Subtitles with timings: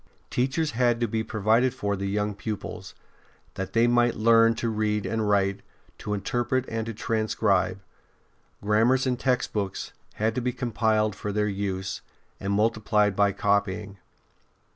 [0.31, 2.95] Teachers had to be provided for the young pupils,
[3.53, 5.61] that they might learn to read and write,
[5.99, 7.79] to interpret and to transcribe.
[8.63, 12.01] Grammars and textbooks had to be compiled for their use,
[12.39, 13.99] and multiplied by copying.